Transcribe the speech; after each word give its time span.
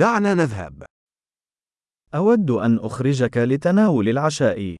دعنا 0.00 0.34
نذهب. 0.34 0.84
أود 2.14 2.50
أن 2.50 2.78
أخرجك 2.78 3.36
لتناول 3.36 4.08
العشاء. 4.08 4.76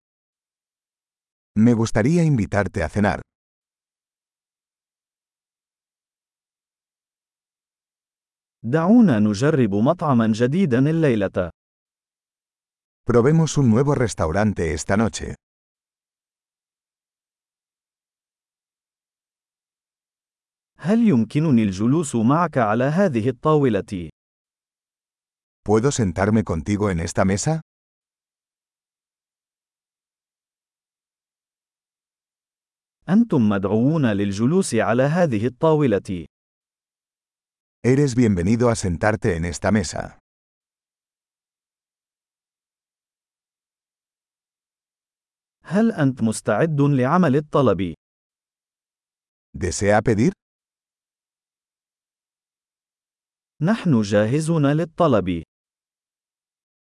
Me 1.58 1.74
gustaría 1.74 2.22
invitarte 2.24 2.82
a 2.82 2.88
cenar. 2.88 3.20
دعونا 8.62 9.18
نجرب 9.18 9.74
مطعما 9.74 10.32
جديدا 10.34 10.78
الليلة. 10.78 11.50
Probemos 13.10 13.58
un 13.58 13.68
nuevo 13.70 13.94
restaurante 13.94 14.72
esta 14.72 14.96
noche. 14.96 15.34
هل 20.78 21.08
يمكنني 21.08 21.62
الجلوس 21.62 22.16
معك 22.16 22.58
على 22.58 22.84
هذه 22.84 23.28
الطاولة؟ 23.28 24.10
¿Puedo 25.62 25.92
sentarme 25.92 26.42
contigo 26.42 26.90
en 26.90 27.00
esta 27.00 27.24
mesa? 27.24 27.60
أنتم 33.08 33.48
مدعوون 33.48 34.06
للجلوس 34.06 34.74
على 34.74 35.02
هذه 35.02 35.46
الطاولة. 35.46 36.26
Eres 37.84 38.14
bienvenido 38.14 38.68
a 38.70 38.74
sentarte 38.76 39.36
en 39.36 39.44
esta 39.44 39.70
mesa. 39.70 40.18
هل 45.64 45.92
أنت 45.92 46.22
مستعد 46.22 46.80
لعمل 46.80 47.36
الطلب؟ 47.36 47.94
¿Desea 49.56 50.00
pedir? 50.02 50.32
نحن 53.62 54.02
جاهزون 54.02 54.66
للطلب. 54.66 55.42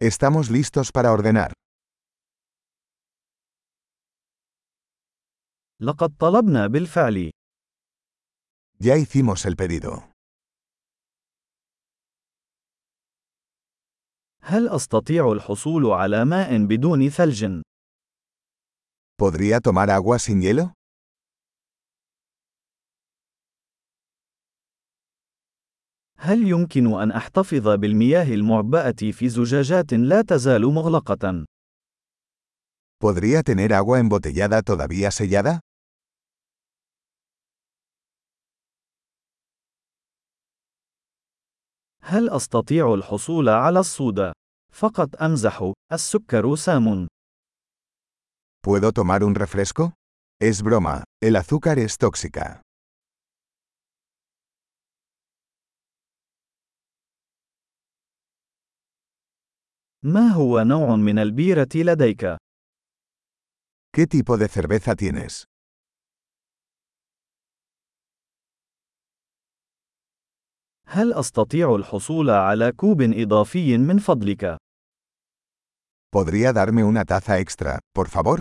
Estamos 0.02 0.50
listos 0.50 0.92
para 0.92 1.12
ordenar. 1.12 1.52
لقد 5.80 6.16
طلبنا 6.18 6.66
بالفعل. 6.66 7.30
Ya 8.78 8.96
hicimos 8.96 9.46
el 9.46 9.56
pedido. 9.56 10.10
هل 14.42 14.68
أستطيع 14.68 15.32
الحصول 15.32 15.86
على 15.86 16.24
ماء 16.24 16.66
بدون 16.66 17.08
ثلج؟ 17.10 17.62
¿Podría 19.18 19.60
tomar 19.60 19.90
agua 19.90 20.18
sin 20.18 20.40
hielo? 20.40 20.72
هل 26.25 26.47
يمكن 26.47 27.01
أن 27.01 27.11
أحتفظ 27.11 27.67
بالمياه 27.67 28.33
المعبأة 28.33 29.11
في 29.11 29.29
زجاجات 29.29 29.93
لا 29.93 30.21
تزال 30.21 30.65
مغلقة؟ 30.65 31.45
¿Podría 33.03 33.43
tener 33.43 33.73
agua 33.73 33.99
embotellada 33.99 34.61
todavía 34.63 35.11
sellada? 35.11 35.59
هل 42.01 42.29
أستطيع 42.29 42.93
الحصول 42.93 43.49
على 43.49 43.79
الصودا؟ 43.79 44.33
فقط 44.73 45.21
أمزح، 45.21 45.71
السكر 45.93 46.55
سام. 46.55 47.07
¿Puedo 48.67 48.91
tomar 48.91 49.23
un 49.23 49.35
refresco? 49.35 49.93
Es 50.41 50.63
broma, 50.63 51.03
el 51.23 51.35
azúcar 51.35 51.77
es 51.79 51.97
tóxica. 51.97 52.64
ما 60.07 60.27
هو 60.27 60.61
نوع 60.61 60.95
من 60.95 61.19
البيرة 61.19 61.69
لديك؟ 61.75 62.37
¿Qué 63.97 64.07
tipo 64.07 64.37
de 64.37 64.47
cerveza 64.47 64.95
tienes? 64.95 65.43
هل 70.87 71.13
أستطيع 71.13 71.75
الحصول 71.75 72.29
على 72.29 72.71
كوب 72.71 73.01
إضافي 73.01 73.77
من 73.77 73.97
فضلك؟ 73.99 74.57
¿Podría 76.15 76.53
darme 76.53 76.83
una 76.83 77.03
taza 77.05 77.39
extra, 77.39 77.79
por 77.91 78.07
favor? 78.07 78.39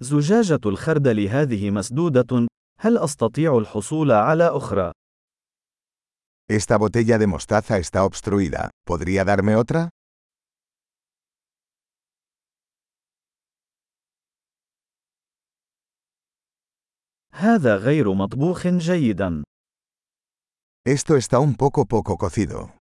زجاجة 0.00 0.60
الخردل 0.66 1.20
هذه 1.20 1.70
مسدودة، 1.70 2.46
هل 2.80 2.98
أستطيع 2.98 3.58
الحصول 3.58 4.12
على 4.12 4.44
أخرى؟ 4.44 4.92
Esta 6.51 6.77
botella 6.77 7.17
de 7.17 7.27
mostaza 7.27 7.77
está 7.77 8.05
obstruida. 8.05 8.71
¿Podría 8.85 9.25
darme 9.25 9.55
otra? 9.55 9.89
هذا 17.33 17.75
غير 17.75 18.13
مطبوخ 18.13 18.67
جيدا. 18.67 19.43
Esto 20.87 21.17
está 21.17 21.39
un 21.39 21.55
poco 21.55 21.85
poco 21.85 22.17
cocido. 22.17 22.77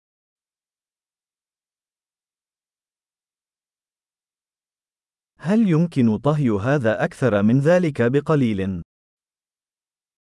هل 5.38 5.68
يمكن 5.68 6.18
طهي 6.18 6.50
هذا 6.50 7.04
أكثر 7.04 7.42
من 7.42 7.60
ذلك 7.60 8.02
بقليل؟ 8.02 8.82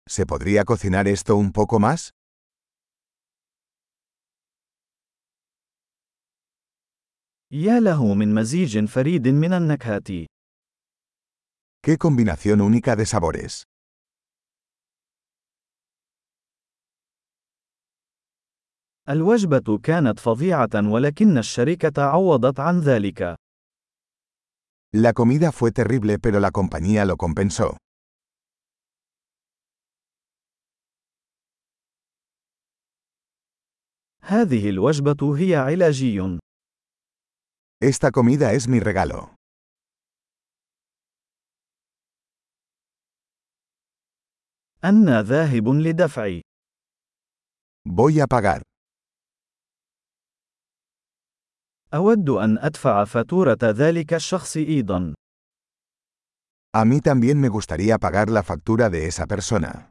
¿Se 0.08 0.26
podría 0.26 0.64
cocinar 0.64 1.08
esto 1.08 1.36
un 1.36 1.52
poco 1.52 1.78
más? 1.78 2.10
يا 7.51 7.79
له 7.79 8.13
من 8.13 8.35
مزيج 8.35 8.85
فريد 8.85 9.27
من 9.27 9.53
النكهات. 9.53 10.07
¡Qué 11.81 11.97
combinación 11.97 12.59
única 12.61 12.95
de 12.97 13.05
sabores! 13.05 13.63
الوجبة 19.09 19.77
كانت 19.83 20.19
فظيعة 20.19 20.69
ولكن 20.91 21.37
الشركة 21.37 22.03
عوضت 22.03 22.59
عن 22.59 22.79
ذلك. 22.79 23.35
La 24.93 25.13
comida 25.13 25.51
fue 25.53 25.71
terrible 25.71 26.19
pero 26.19 26.39
la 26.41 26.51
compañía 26.51 27.05
lo 27.05 27.15
compensó. 27.15 27.77
هذه 34.21 34.69
الوجبة 34.69 35.37
هي 35.37 35.55
علاجي. 35.55 36.46
Esta 37.82 38.10
comida 38.10 38.52
es 38.52 38.68
mi 38.68 38.80
regalo. 38.80 39.34
أنا 44.84 45.22
ذاهب 45.22 45.68
لدفع. 45.68 46.40
Voy 47.88 48.20
a 48.20 48.26
pagar. 48.26 48.62
أود 51.94 52.28
أن 52.30 52.58
أدفع 52.58 53.04
فاتورة 53.04 53.58
ذلك 53.62 54.14
الشخص 54.14 54.56
أيضا. 54.56 55.14
A 56.74 56.84
mí 56.84 57.00
también 57.00 57.38
me 57.40 57.48
gustaría 57.48 57.98
pagar 57.98 58.30
la 58.30 58.42
factura 58.42 58.88
de 58.88 59.06
esa 59.06 59.26
persona. 59.26 59.90